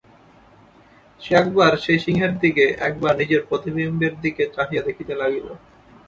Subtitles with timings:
[1.21, 5.47] সে একবার সেই সিংহের দিকে, একবার নিজের প্রতিবিম্বের দিকে চাহিয়া দেখিতে লাগিল।